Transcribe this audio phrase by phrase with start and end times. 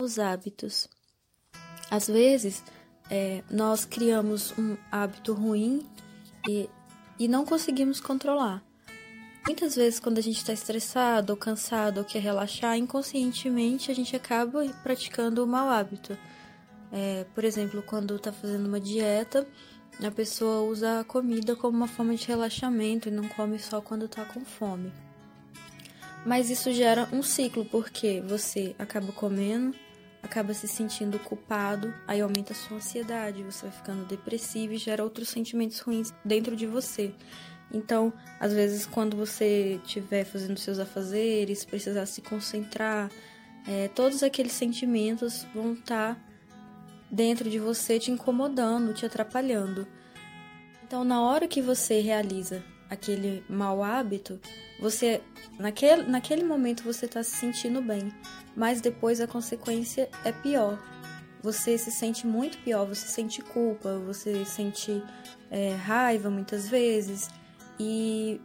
[0.00, 0.88] Os hábitos.
[1.90, 2.64] Às vezes,
[3.10, 5.86] é, nós criamos um hábito ruim
[6.48, 6.70] e,
[7.18, 8.64] e não conseguimos controlar.
[9.44, 14.16] Muitas vezes, quando a gente está estressado ou cansado ou quer relaxar, inconscientemente a gente
[14.16, 16.16] acaba praticando o mau hábito.
[16.90, 19.46] É, por exemplo, quando está fazendo uma dieta,
[20.02, 24.06] a pessoa usa a comida como uma forma de relaxamento e não come só quando
[24.06, 24.90] está com fome.
[26.24, 29.74] Mas isso gera um ciclo, porque você acaba comendo,
[30.22, 35.02] acaba se sentindo culpado, aí aumenta a sua ansiedade, você vai ficando depressivo e gera
[35.02, 37.14] outros sentimentos ruins dentro de você.
[37.72, 43.10] Então, às vezes, quando você estiver fazendo seus afazeres, precisar se concentrar,
[43.66, 46.20] é, todos aqueles sentimentos vão estar tá
[47.10, 49.86] dentro de você te incomodando, te atrapalhando.
[50.84, 54.40] Então, na hora que você realiza aquele mau hábito,
[54.80, 55.22] você
[55.58, 58.12] naquele, naquele momento você está se sentindo bem,
[58.56, 60.78] mas depois a consequência é pior.
[61.42, 65.02] Você se sente muito pior, você sente culpa, você sente
[65.50, 67.30] é, raiva muitas vezes
[67.78, 68.40] e,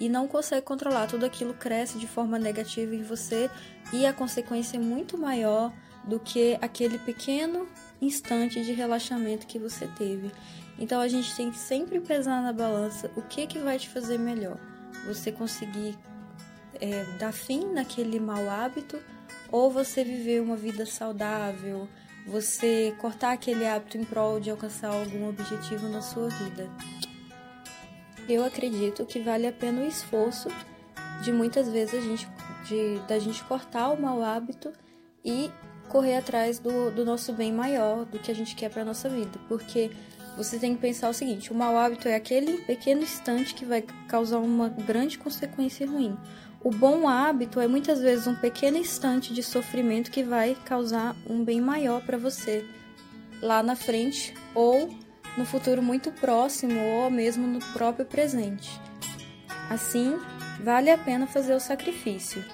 [0.00, 1.06] e não consegue controlar.
[1.06, 3.48] Tudo aquilo cresce de forma negativa em você
[3.92, 5.72] e a consequência é muito maior
[6.04, 7.68] do que aquele pequeno
[8.00, 10.30] instante de relaxamento que você teve.
[10.78, 14.18] Então a gente tem que sempre pesar na balança o que que vai te fazer
[14.18, 14.58] melhor.
[15.06, 15.98] Você conseguir
[16.80, 18.98] é, dar fim naquele mau hábito
[19.50, 21.88] ou você viver uma vida saudável,
[22.26, 26.70] você cortar aquele hábito em prol de alcançar algum objetivo na sua vida.
[28.28, 30.48] Eu acredito que vale a pena o esforço
[31.22, 32.28] de muitas vezes a gente
[32.64, 34.72] de da gente cortar o mau hábito
[35.24, 35.50] e
[35.90, 39.38] correr atrás do, do nosso bem maior, do que a gente quer para nossa vida,
[39.48, 39.90] porque
[40.36, 43.84] você tem que pensar o seguinte: o mau hábito é aquele pequeno instante que vai
[44.08, 46.16] causar uma grande consequência ruim.
[46.62, 51.42] O bom hábito é muitas vezes um pequeno instante de sofrimento que vai causar um
[51.42, 52.64] bem maior para você
[53.42, 54.90] lá na frente ou
[55.38, 58.70] no futuro muito próximo ou mesmo no próprio presente.
[59.70, 60.18] Assim,
[60.62, 62.44] vale a pena fazer o sacrifício.